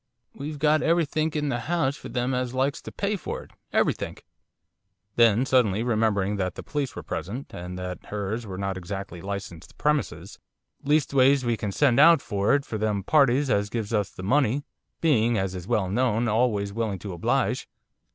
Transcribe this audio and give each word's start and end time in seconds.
'We've 0.33 0.57
got 0.57 0.81
everythink 0.81 1.35
in 1.35 1.49
the 1.49 1.71
'ouse 1.71 1.95
for 1.95 2.09
them 2.09 2.33
as 2.33 2.55
likes 2.55 2.81
to 2.81 2.91
pay 2.91 3.15
for 3.15 3.43
it, 3.43 3.51
everythink.' 3.71 4.25
Then, 5.15 5.45
suddenly 5.45 5.83
remembering 5.83 6.37
that 6.37 6.55
the 6.55 6.63
police 6.63 6.95
were 6.95 7.03
present, 7.03 7.53
and 7.53 7.77
that 7.77 8.05
hers 8.07 8.47
were 8.47 8.57
not 8.57 8.77
exactly 8.77 9.21
licensed 9.21 9.77
premises, 9.77 10.39
'Leastways 10.83 11.45
we 11.45 11.55
can 11.55 11.71
send 11.71 11.99
out 11.99 12.19
for 12.19 12.55
it 12.55 12.65
for 12.65 12.79
them 12.79 13.03
parties 13.03 13.51
as 13.51 13.69
gives 13.69 13.93
us 13.93 14.09
the 14.09 14.23
money, 14.23 14.63
being, 15.01 15.37
as 15.37 15.53
is 15.53 15.67
well 15.67 15.87
known, 15.87 16.27
always 16.27 16.73
willing 16.73 16.97
to 16.97 17.13
oblige. 17.13 17.67